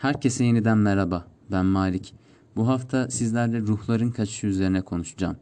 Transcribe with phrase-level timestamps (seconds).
[0.00, 1.26] Herkese yeniden merhaba.
[1.50, 2.14] Ben Malik.
[2.56, 5.36] Bu hafta sizlerle ruhların kaçışı üzerine konuşacağım.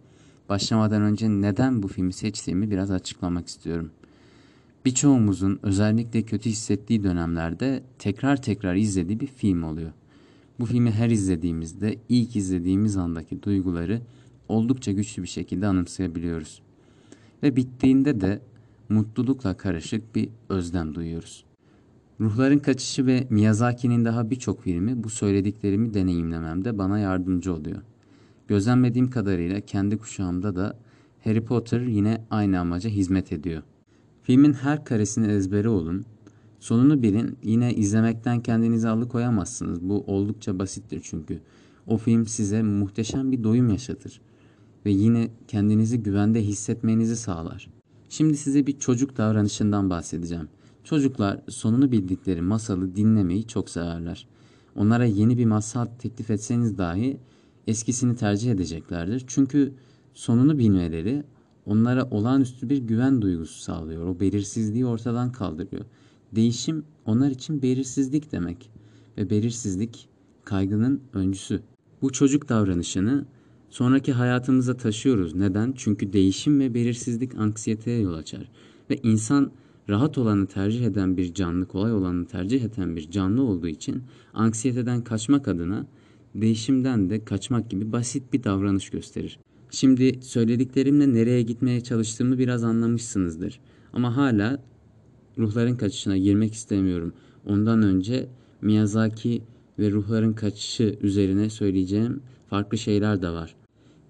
[0.49, 3.91] Başlamadan önce neden bu filmi seçtiğimi biraz açıklamak istiyorum.
[4.85, 9.93] Birçoğumuzun özellikle kötü hissettiği dönemlerde tekrar tekrar izlediği bir film oluyor.
[10.61, 14.01] Bu filmi her izlediğimizde ilk izlediğimiz andaki duyguları
[14.49, 16.63] oldukça güçlü bir şekilde anımsayabiliyoruz.
[17.43, 18.41] Ve bittiğinde de
[18.89, 21.48] mutlulukla karışık bir özlem duyuyoruz.
[22.21, 27.83] Ruhların Kaçışı ve Miyazaki'nin daha birçok filmi bu söylediklerimi deneyimlememde bana yardımcı oluyor.
[28.49, 30.79] Gözlemlediğim kadarıyla kendi kuşağımda da
[31.25, 33.63] Harry Potter yine aynı amaca hizmet ediyor.
[34.23, 36.05] Filmin her karesini ezbere olun,
[36.61, 39.83] sonunu bilin yine izlemekten kendinizi alıkoyamazsınız.
[39.83, 41.41] Bu oldukça basittir çünkü.
[41.87, 44.21] O film size muhteşem bir doyum yaşatır
[44.87, 47.71] ve yine kendinizi güvende hissetmenizi sağlar.
[48.09, 50.49] Şimdi size bir çocuk davranışından bahsedeceğim.
[50.85, 54.27] Çocuklar sonunu bildikleri masalı dinlemeyi çok severler.
[54.77, 57.21] Onlara yeni bir masal teklif etseniz dahi
[57.67, 59.25] eskisini tercih edeceklerdir.
[59.27, 59.75] Çünkü
[60.15, 61.25] sonunu bilmeleri
[61.67, 64.07] onlara olağanüstü bir güven duygusu sağlıyor.
[64.07, 65.85] O belirsizliği ortadan kaldırıyor.
[66.33, 68.71] Değişim onlar için belirsizlik demek
[69.19, 70.09] ve belirsizlik
[70.45, 71.63] kaygının öncüsü.
[72.03, 73.25] Bu çocuk davranışını
[73.71, 75.35] sonraki hayatımıza taşıyoruz.
[75.35, 75.75] Neden?
[75.77, 78.49] Çünkü değişim ve belirsizlik anksiyeteye yol açar
[78.91, 79.51] ve insan
[79.89, 84.03] rahat olanı tercih eden bir canlı, kolay olanı tercih eden bir canlı olduğu için
[84.35, 85.87] anksiyeteden kaçmak adına
[86.35, 89.39] değişimden de kaçmak gibi basit bir davranış gösterir.
[89.71, 93.61] Şimdi söylediklerimle nereye gitmeye çalıştığımı biraz anlamışsınızdır.
[93.93, 94.63] Ama hala
[95.39, 97.13] ruhların kaçışına girmek istemiyorum.
[97.47, 98.29] Ondan önce
[98.63, 99.43] Miyazaki
[99.79, 103.55] ve ruhların kaçışı üzerine söyleyeceğim farklı şeyler de var.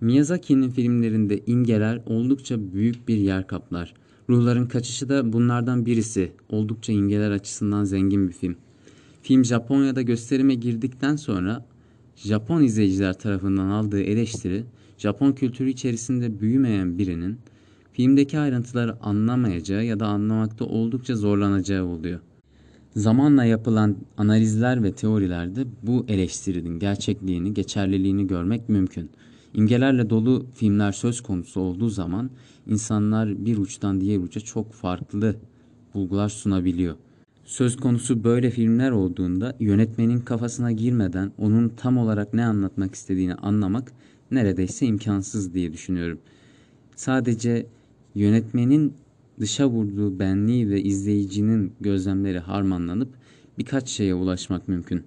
[0.01, 3.95] Miyazaki'nin filmlerinde imgeler oldukça büyük bir yer kaplar.
[4.29, 6.33] Ruhların Kaçışı da bunlardan birisi.
[6.49, 8.57] Oldukça imgeler açısından zengin bir film.
[9.23, 11.67] Film Japonya'da gösterime girdikten sonra
[12.17, 14.65] Japon izleyiciler tarafından aldığı eleştiri,
[14.99, 17.39] Japon kültürü içerisinde büyümeyen birinin
[17.93, 22.21] filmdeki ayrıntıları anlamayacağı ya da anlamakta oldukça zorlanacağı oluyor.
[22.97, 29.11] Zamanla yapılan analizler ve teorilerde bu eleştirinin gerçekliğini, geçerliliğini görmek mümkün.
[29.55, 32.31] İmgelerle dolu filmler söz konusu olduğu zaman
[32.67, 35.37] insanlar bir uçtan diğer uca çok farklı
[35.95, 36.97] bulgular sunabiliyor.
[37.45, 43.93] Söz konusu böyle filmler olduğunda yönetmenin kafasına girmeden onun tam olarak ne anlatmak istediğini anlamak
[44.31, 46.19] neredeyse imkansız diye düşünüyorum.
[46.97, 47.67] Sadece
[48.15, 48.95] yönetmenin
[49.41, 53.09] dışa vurduğu benliği ve izleyicinin gözlemleri harmanlanıp
[53.59, 55.03] birkaç şeye ulaşmak mümkün.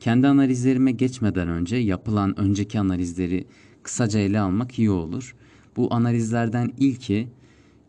[0.00, 3.44] Kendi analizlerime geçmeden önce yapılan önceki analizleri
[3.86, 5.34] kısaca ele almak iyi olur.
[5.76, 7.28] Bu analizlerden ilki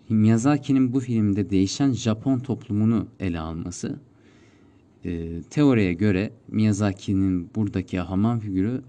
[0.09, 3.99] Miyazaki'nin bu filmde değişen Japon toplumunu ele alması.
[5.05, 8.81] E, teoriye göre Miyazaki'nin buradaki hamam figürü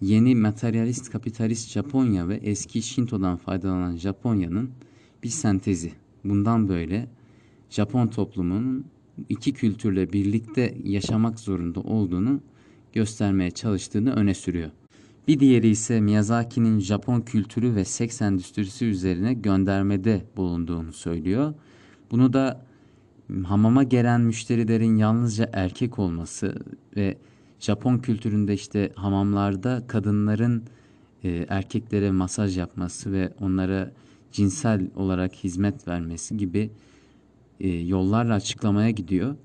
[0.00, 4.70] yeni materyalist kapitalist Japonya ve eski Shinto'dan faydalanan Japonya'nın
[5.22, 5.92] bir sentezi.
[6.24, 7.08] Bundan böyle
[7.70, 8.84] Japon toplumunun
[9.28, 12.40] iki kültürle birlikte yaşamak zorunda olduğunu
[12.92, 14.70] göstermeye çalıştığını öne sürüyor.
[15.30, 21.54] Bir diğeri ise Miyazaki'nin Japon kültürü ve seks endüstrisi üzerine göndermede bulunduğunu söylüyor.
[22.10, 22.66] Bunu da
[23.44, 26.54] hamama gelen müşterilerin yalnızca erkek olması
[26.96, 27.18] ve
[27.60, 30.64] Japon kültüründe işte hamamlarda kadınların
[31.24, 33.92] e, erkeklere masaj yapması ve onlara
[34.32, 36.70] cinsel olarak hizmet vermesi gibi
[37.60, 39.36] e, yollarla açıklamaya gidiyor.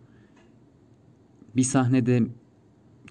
[1.55, 2.23] Bir sahnede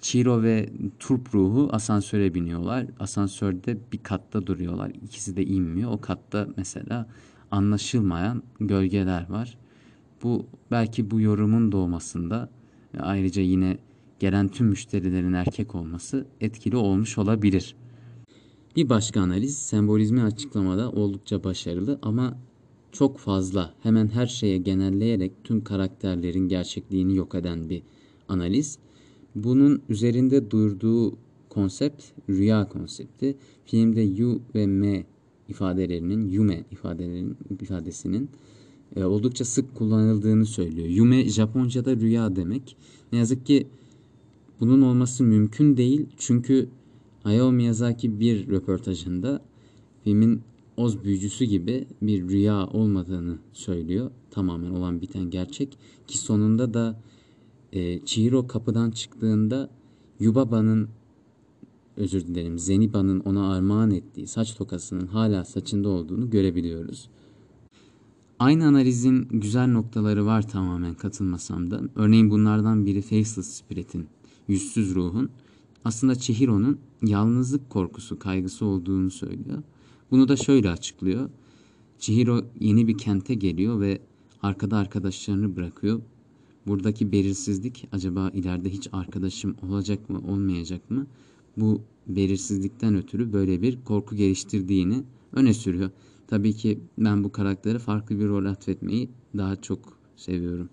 [0.05, 2.85] Chiro ve Turp ruhu asansöre biniyorlar.
[2.99, 4.91] Asansörde bir katta duruyorlar.
[5.03, 5.91] İkisi de inmiyor.
[5.91, 7.07] O katta mesela
[7.51, 9.57] anlaşılmayan gölgeler var.
[10.23, 12.49] Bu belki bu yorumun doğmasında
[12.99, 13.77] ayrıca yine
[14.19, 17.75] gelen tüm müşterilerin erkek olması etkili olmuş olabilir.
[18.75, 22.37] Bir başka analiz sembolizmi açıklamada oldukça başarılı ama
[22.91, 27.81] çok fazla hemen her şeye genelleyerek tüm karakterlerin gerçekliğini yok eden bir
[28.29, 28.79] analiz.
[29.35, 31.17] Bunun üzerinde durduğu
[31.49, 33.35] konsept rüya konsepti.
[33.65, 35.05] Filmde yu ve me
[35.49, 38.29] ifadelerinin, yume ifadelerinin ifadesinin
[38.95, 40.87] e, oldukça sık kullanıldığını söylüyor.
[40.87, 42.77] Yume Japonca'da rüya demek.
[43.11, 43.67] Ne yazık ki
[44.59, 46.05] bunun olması mümkün değil.
[46.17, 46.69] Çünkü
[47.23, 49.41] Hayao Miyazaki bir röportajında
[50.03, 50.41] filmin
[50.77, 54.11] Oz büyücüsü gibi bir rüya olmadığını söylüyor.
[54.31, 55.77] Tamamen olan biten gerçek.
[56.07, 56.99] Ki sonunda da
[57.73, 59.69] e, Chihiro kapıdan çıktığında
[60.19, 60.89] Yubaba'nın
[61.97, 67.09] özür dilerim Zeniba'nın ona armağan ettiği saç tokasının hala saçında olduğunu görebiliyoruz.
[68.39, 71.81] Aynı analizin güzel noktaları var tamamen katılmasam da.
[71.95, 74.07] Örneğin bunlardan biri Faceless Spirit'in
[74.47, 75.29] yüzsüz ruhun
[75.85, 79.63] aslında Chihiro'nun yalnızlık korkusu, kaygısı olduğunu söylüyor.
[80.11, 81.29] Bunu da şöyle açıklıyor.
[81.99, 84.01] Chihiro yeni bir kente geliyor ve
[84.41, 86.01] arkada arkadaşlarını bırakıyor.
[86.67, 91.07] Buradaki belirsizlik acaba ileride hiç arkadaşım olacak mı, olmayacak mı?
[91.57, 95.03] Bu belirsizlikten ötürü böyle bir korku geliştirdiğini
[95.33, 95.89] öne sürüyor.
[96.27, 99.79] Tabii ki ben bu karaktere farklı bir rol atfetmeyi daha çok
[100.15, 100.69] seviyorum.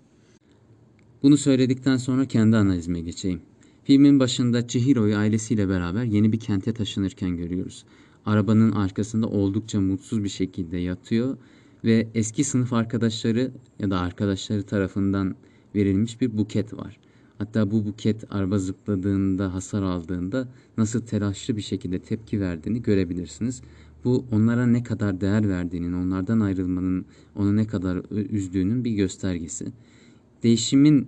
[1.23, 3.41] Bunu söyledikten sonra kendi analizime geçeyim.
[3.83, 7.85] Filmin başında Chihiro'yu ailesiyle beraber yeni bir kente taşınırken görüyoruz.
[8.25, 11.37] Arabanın arkasında oldukça mutsuz bir şekilde yatıyor
[11.83, 15.35] ve eski sınıf arkadaşları ya da arkadaşları tarafından
[15.75, 16.99] verilmiş bir buket var.
[17.37, 20.47] Hatta bu buket araba zıpladığında, hasar aldığında
[20.77, 23.61] nasıl telaşlı bir şekilde tepki verdiğini görebilirsiniz.
[24.03, 27.05] Bu onlara ne kadar değer verdiğinin, onlardan ayrılmanın
[27.35, 29.65] onu ne kadar üzdüğünün bir göstergesi.
[30.43, 31.07] Değişimin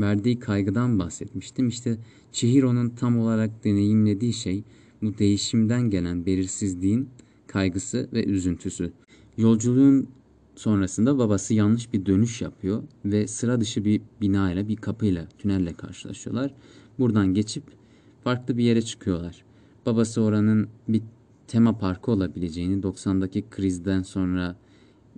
[0.00, 1.68] verdiği kaygıdan bahsetmiştim.
[1.68, 1.98] İşte
[2.32, 4.64] Chihiro'nun tam olarak deneyimlediği şey
[5.02, 7.08] bu değişimden gelen belirsizliğin
[7.46, 8.92] kaygısı ve üzüntüsü.
[9.36, 10.08] Yolculuğun
[10.56, 16.54] sonrasında babası yanlış bir dönüş yapıyor ve sıra dışı bir binayla, bir kapıyla, tünelle karşılaşıyorlar.
[16.98, 17.64] Buradan geçip
[18.24, 19.44] farklı bir yere çıkıyorlar.
[19.86, 21.02] Babası oranın bir
[21.46, 24.56] tema parkı olabileceğini, 90'daki krizden sonra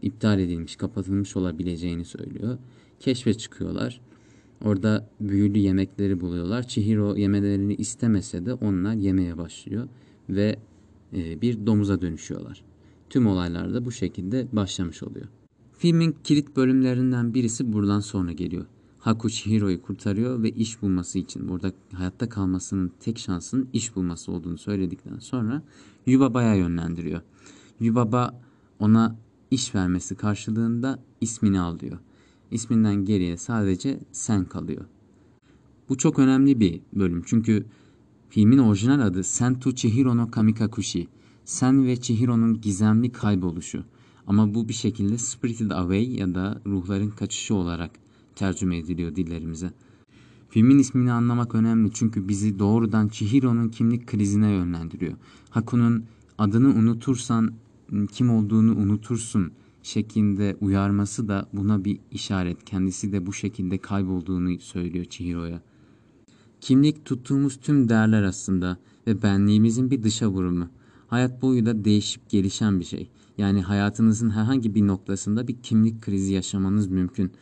[0.02, 2.58] iptal edilmiş, kapatılmış olabileceğini söylüyor.
[3.00, 4.00] Keşfe çıkıyorlar.
[4.64, 6.68] Orada büyülü yemekleri buluyorlar.
[6.68, 9.88] Chihiro yemelerini istemese de onlar yemeye başlıyor
[10.28, 10.56] ve
[11.16, 12.67] e, bir domuza dönüşüyorlar.
[13.10, 15.26] Tüm olaylar da bu şekilde başlamış oluyor.
[15.78, 18.66] Filmin kilit bölümlerinden birisi buradan sonra geliyor.
[18.98, 24.58] Haku Chihiro'yu kurtarıyor ve iş bulması için burada hayatta kalmasının tek şansının iş bulması olduğunu
[24.58, 25.62] söyledikten sonra
[26.06, 27.20] Yubaba'ya yönlendiriyor.
[27.80, 28.40] Yubaba
[28.78, 29.16] ona
[29.50, 31.98] iş vermesi karşılığında ismini alıyor.
[32.50, 34.84] İsminden geriye sadece sen kalıyor.
[35.88, 37.66] Bu çok önemli bir bölüm çünkü
[38.28, 41.08] filmin orijinal adı Sentu Chihiro no Kamikakushi.
[41.48, 43.84] Sen ve Chihiro'nun gizemli kayboluşu.
[44.26, 47.90] Ama bu bir şekilde Spirited Away ya da ruhların kaçışı olarak
[48.34, 49.70] tercüme ediliyor dillerimize.
[50.50, 55.12] Filmin ismini anlamak önemli çünkü bizi doğrudan Chihiro'nun kimlik krizine yönlendiriyor.
[55.50, 56.04] Haku'nun
[56.38, 57.52] adını unutursan
[58.12, 59.52] kim olduğunu unutursun
[59.82, 62.64] şeklinde uyarması da buna bir işaret.
[62.64, 65.60] Kendisi de bu şekilde kaybolduğunu söylüyor Chihiro'ya.
[66.60, 70.68] Kimlik tuttuğumuz tüm değerler aslında ve benliğimizin bir dışa vurumu.
[71.08, 73.10] Hayat boyu da değişip gelişen bir şey.
[73.38, 77.32] Yani hayatınızın herhangi bir noktasında bir kimlik krizi yaşamanız mümkün.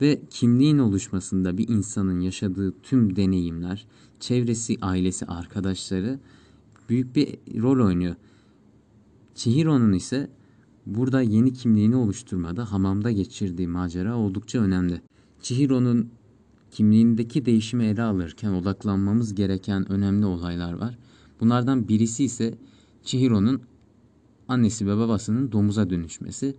[0.00, 3.86] Ve kimliğin oluşmasında bir insanın yaşadığı tüm deneyimler,
[4.20, 6.18] çevresi, ailesi, arkadaşları
[6.88, 8.14] büyük bir rol oynuyor.
[9.34, 10.30] Chihiro'nun ise
[10.86, 15.00] burada yeni kimliğini oluşturmada hamamda geçirdiği macera oldukça önemli.
[15.42, 16.10] Chihiro'nun
[16.70, 20.98] kimliğindeki değişimi ele alırken odaklanmamız gereken önemli olaylar var.
[21.40, 22.54] Bunlardan birisi ise
[23.02, 23.62] Chihiro'nun
[24.48, 26.56] annesi ve babasının domuza dönüşmesi,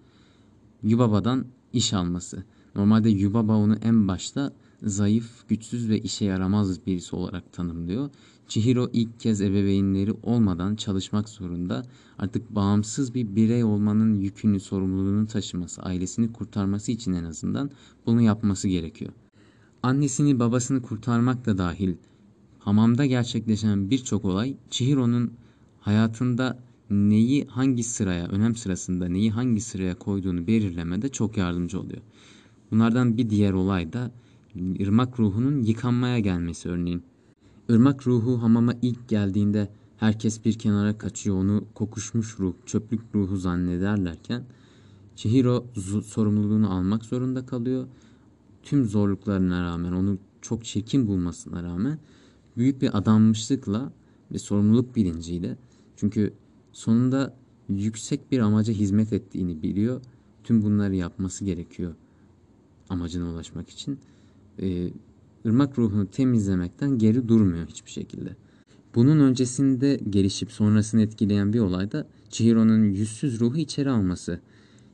[0.83, 2.43] Yubaba'dan iş alması.
[2.75, 4.53] Normalde Yubaba onu en başta
[4.83, 8.09] zayıf, güçsüz ve işe yaramaz birisi olarak tanımlıyor.
[8.47, 11.83] Chihiro ilk kez ebeveynleri olmadan çalışmak zorunda.
[12.17, 17.71] Artık bağımsız bir birey olmanın yükünü, sorumluluğunu taşıması, ailesini kurtarması için en azından
[18.05, 19.11] bunu yapması gerekiyor.
[19.83, 21.95] Annesini, babasını kurtarmak da dahil
[22.59, 25.33] hamamda gerçekleşen birçok olay Chihiro'nun
[25.89, 32.01] hayatında neyi hangi sıraya, önem sırasında neyi hangi sıraya koyduğunu belirlemede çok yardımcı oluyor.
[32.71, 34.11] Bunlardan bir diğer olay da
[34.81, 37.03] ırmak ruhunun yıkanmaya gelmesi örneğin.
[37.69, 44.43] Irmak ruhu hamama ilk geldiğinde herkes bir kenara kaçıyor onu kokuşmuş ruh, çöplük ruhu zannederlerken
[45.15, 45.65] Chihiro
[46.05, 47.87] sorumluluğunu almak zorunda kalıyor.
[48.63, 51.99] Tüm zorluklarına rağmen onu çok çirkin bulmasına rağmen
[52.57, 53.91] büyük bir adanmışlıkla
[54.31, 55.57] ve sorumluluk bilinciyle
[55.99, 56.33] çünkü
[56.73, 57.35] sonunda
[57.69, 60.01] yüksek bir amaca hizmet ettiğini biliyor.
[60.43, 61.95] Tüm bunları yapması gerekiyor
[62.89, 63.99] amacına ulaşmak için.
[64.61, 64.89] Ee,
[65.45, 68.35] ırmak ruhunu temizlemekten geri durmuyor hiçbir şekilde.
[68.95, 74.39] Bunun öncesinde gelişip sonrasını etkileyen bir olay da Chihiro'nun yüzsüz ruhu içeri alması.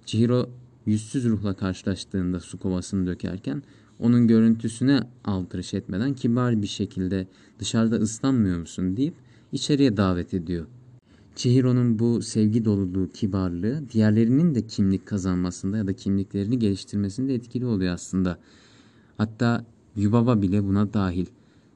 [0.05, 0.49] Chihiro
[0.85, 3.63] yüzsüz ruhla karşılaştığında su kovasını dökerken
[3.99, 7.27] onun görüntüsüne aldırış etmeden kibar bir şekilde
[7.59, 9.13] dışarıda ıslanmıyor musun deyip
[9.51, 10.65] içeriye davet ediyor.
[11.35, 17.93] Chihiro'nun bu sevgi doluluğu, kibarlığı diğerlerinin de kimlik kazanmasında ya da kimliklerini geliştirmesinde etkili oluyor
[17.93, 18.39] aslında.
[19.17, 19.65] Hatta
[19.95, 21.25] Yubaba bile buna dahil.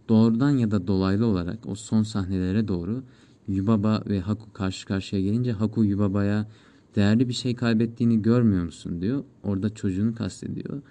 [0.10, 3.04] Doğrudan ya da dolaylı olarak o son sahnelere doğru
[3.48, 6.48] Yubaba ve Haku karşı karşıya gelince Haku Yubaba'ya
[6.96, 9.24] değerli bir şey kaybettiğini görmüyor musun diyor.
[9.44, 10.82] Orada çocuğunu kastediyor.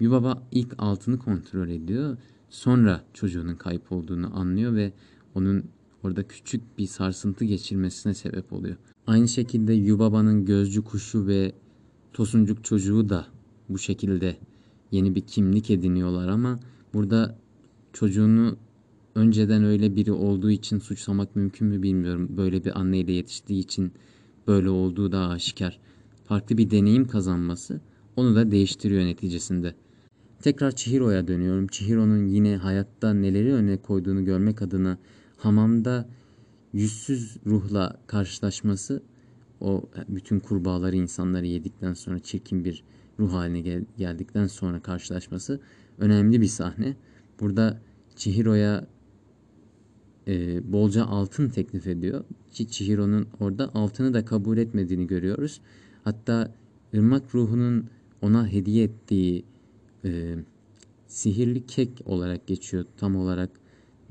[0.00, 2.16] Yubaba ilk altını kontrol ediyor.
[2.50, 4.92] sonra çocuğunun kayıp olduğunu anlıyor ve
[5.34, 5.64] onun
[6.04, 8.76] orada küçük bir sarsıntı geçirmesine sebep oluyor.
[9.06, 11.52] Aynı şekilde Yubaba'nın gözcü kuşu ve
[12.12, 13.26] tosuncuk çocuğu da
[13.68, 14.36] bu şekilde
[14.90, 16.60] yeni bir kimlik ediniyorlar ama
[16.94, 17.38] burada
[17.92, 18.56] çocuğunu
[19.14, 22.28] önceden öyle biri olduğu için suçlamak mümkün mü bilmiyorum.
[22.36, 23.92] Böyle bir anneyle yetiştiği için
[24.46, 25.78] böyle olduğu da aşikar.
[26.24, 27.80] Farklı bir deneyim kazanması
[28.16, 29.74] onu da değiştiriyor neticesinde.
[30.42, 31.66] Tekrar Chihiro'ya dönüyorum.
[31.66, 34.98] Chihiro'nun yine hayatta neleri öne koyduğunu görmek adına
[35.44, 36.08] hamamda
[36.72, 39.02] yüzsüz ruhla karşılaşması
[39.60, 42.84] o bütün kurbağaları insanları yedikten sonra çirkin bir
[43.18, 45.60] ruh haline gel- geldikten sonra karşılaşması
[45.98, 46.96] önemli bir sahne.
[47.40, 47.80] Burada
[48.16, 48.86] Chihiro'ya
[50.28, 52.24] e, bolca altın teklif ediyor.
[52.52, 55.60] Chihiro'nun orada altını da kabul etmediğini görüyoruz.
[56.04, 56.54] Hatta
[56.94, 57.86] ırmak ruhunun
[58.22, 59.44] ona hediye ettiği
[60.04, 60.34] e,
[61.06, 62.84] sihirli kek olarak geçiyor.
[62.96, 63.50] Tam olarak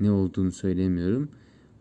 [0.00, 1.28] ne olduğunu söylemiyorum.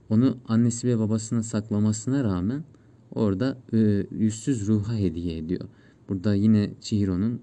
[0.09, 2.63] Onu annesi ve babasına saklamasına rağmen
[3.11, 5.65] orada e, yüzsüz ruha hediye ediyor.
[6.09, 7.41] Burada yine Chihiro'nun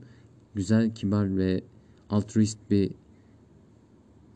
[0.54, 1.64] güzel, kibar ve
[2.10, 2.90] altruist bir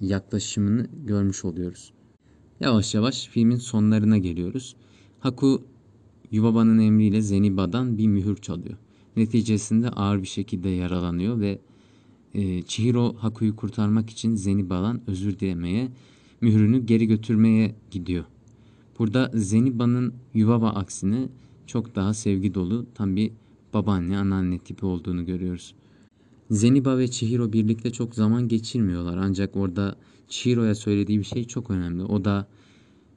[0.01, 1.93] yaklaşımını görmüş oluyoruz.
[2.61, 4.77] Yavaş yavaş filmin sonlarına geliyoruz.
[5.21, 5.63] Haku
[6.31, 8.79] Yubaba'nın emriyle Zeniba'dan bir mühür çalıyor.
[9.17, 11.59] Neticesinde ağır bir şekilde yaralanıyor ve
[12.35, 15.89] e, Chihiro Haku'yu kurtarmak için Zeniba'dan özür dilemeye,
[16.41, 18.25] mührünü geri götürmeye gidiyor.
[18.99, 21.29] Burada Zeniba'nın Yubaba aksine
[21.67, 23.33] çok daha sevgi dolu tam bir
[23.75, 25.75] babaanne anneanne tipi olduğunu görüyoruz.
[26.51, 29.97] Zeniba ve Chihiro birlikte çok zaman geçirmiyorlar ancak orada
[30.29, 32.03] Chihiro'ya söylediği bir şey çok önemli.
[32.03, 32.47] O da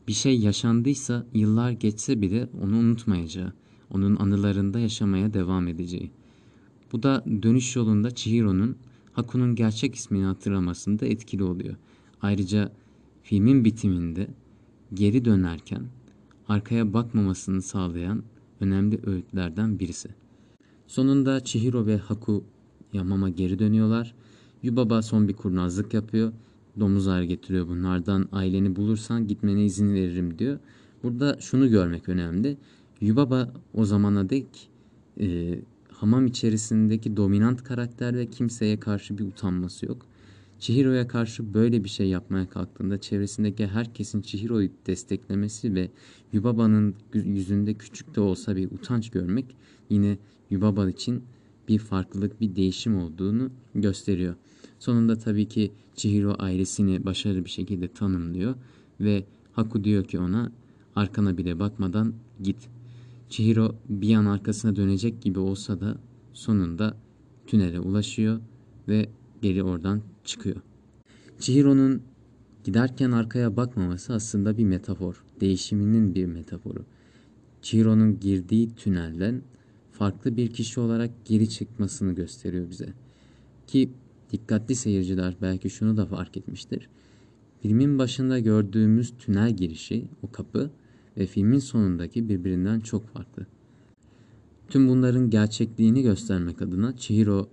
[0.08, 3.54] bir şey yaşandıysa yıllar geçse bile onu unutmayacağı,
[3.92, 6.12] onun anılarında yaşamaya devam edeceği.
[6.92, 8.76] Bu da dönüş yolunda Chihiro'nun
[9.14, 11.76] Haku'nun gerçek ismini hatırlamasında etkili oluyor.
[12.22, 12.72] Ayrıca
[13.28, 14.28] filmin bitiminde
[14.94, 15.84] geri dönerken
[16.48, 18.24] arkaya bakmamasını sağlayan
[18.60, 20.10] önemli öğütlerden birisi.
[20.88, 22.44] Sonunda Chihiro ve Haku
[22.94, 24.16] Yamama geri dönüyorlar.
[24.64, 26.34] Yubaba son bir kurnazlık yapıyor.
[26.80, 28.30] Domuz ağrı getiriyor bunlardan.
[28.32, 30.60] Aileni bulursan gitmene izin veririm diyor.
[31.04, 32.58] Burada şunu görmek önemli.
[33.02, 34.70] Yubaba o zamana dek
[35.20, 35.60] e,
[35.92, 40.06] hamam içerisindeki dominant karakter ve kimseye karşı bir utanması yok.
[40.60, 45.90] Chihiro'ya karşı böyle bir şey yapmaya kalktığında çevresindeki herkesin Chihiro'yu desteklemesi ve
[46.34, 49.46] Yubaba'nın yüzünde küçük de olsa bir utanç görmek
[49.90, 50.18] yine
[50.50, 51.24] Yubaba için
[51.68, 54.36] bir farklılık, bir değişim olduğunu gösteriyor.
[54.80, 58.56] Sonunda tabii ki Chihiro ailesini başarılı bir şekilde tanımlıyor
[59.00, 59.24] ve
[59.54, 60.52] Haku diyor ki ona
[60.96, 62.70] arkana bile bakmadan git.
[63.30, 65.98] Chihiro bir an arkasına dönecek gibi olsa da
[66.34, 66.98] sonunda
[67.48, 68.40] tünele ulaşıyor
[68.88, 69.10] ve
[69.42, 70.62] geri oradan çıkıyor.
[71.40, 72.02] Chihiro'nun
[72.64, 75.24] giderken arkaya bakmaması aslında bir metafor.
[75.42, 76.86] Değişiminin bir metaforu.
[77.62, 79.42] Chihiro'nun girdiği tünelden
[79.92, 82.94] farklı bir kişi olarak geri çıkmasını gösteriyor bize.
[83.68, 83.90] Ki
[84.32, 86.90] dikkatli seyirciler belki şunu da fark etmiştir.
[87.62, 90.72] Filmin başında gördüğümüz tünel girişi, o kapı
[91.18, 93.46] ve filmin sonundaki birbirinden çok farklı.
[94.70, 97.50] Tüm bunların gerçekliğini göstermek adına Chihiro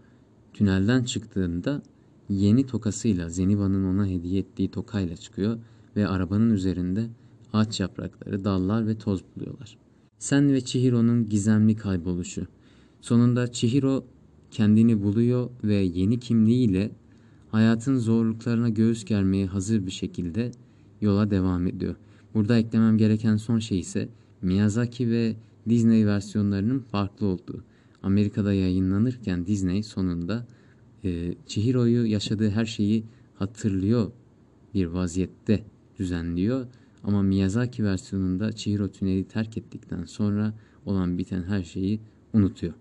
[0.52, 1.83] tünelden çıktığında
[2.28, 5.59] yeni tokasıyla Zeniba'nın ona hediye ettiği tokayla çıkıyor
[5.97, 7.07] ve arabanın üzerinde
[7.52, 9.76] ağaç yaprakları, dallar ve toz buluyorlar.
[10.19, 12.47] Sen ve Chihiro'nun gizemli kayboluşu.
[13.00, 14.04] Sonunda Chihiro
[14.50, 16.90] kendini buluyor ve yeni kimliğiyle
[17.50, 20.50] hayatın zorluklarına göğüs germeye hazır bir şekilde
[21.00, 21.97] yola devam ediyor.
[22.35, 24.09] Burada eklemem gereken son şey ise
[24.43, 25.37] Miyazaki ve
[25.69, 27.64] Disney versiyonlarının farklı olduğu.
[28.02, 30.47] Amerika'da yayınlanırken Disney sonunda
[31.04, 34.12] e, Chihiro'yu yaşadığı her şeyi hatırlıyor
[34.75, 35.64] bir vaziyette
[35.99, 36.66] düzenliyor.
[37.04, 40.54] Ama Miyazaki versiyonunda Chihiro tüneli terk ettikten sonra
[40.87, 42.00] olan biten her şeyi
[42.32, 42.75] unutuyor.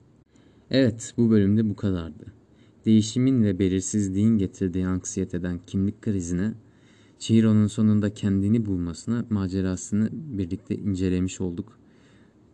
[0.72, 2.26] Evet bu bölümde bu kadardı.
[2.86, 6.54] Değişimin ve belirsizliğin getirdiği anksiyeteden kimlik krizine,
[7.20, 11.80] Chihiro'nun sonunda kendini bulmasına, macerasını birlikte incelemiş olduk.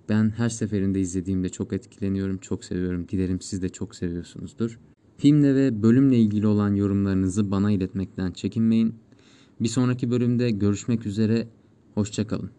[0.09, 3.07] Ben her seferinde izlediğimde çok etkileniyorum, çok seviyorum.
[3.09, 4.79] Dilerim siz de çok seviyorsunuzdur.
[5.19, 8.95] Filmle ve bölümle ilgili olan yorumlarınızı bana iletmekten çekinmeyin.
[9.59, 11.47] Bir sonraki bölümde görüşmek üzere,
[11.95, 12.49] hoşçakalın.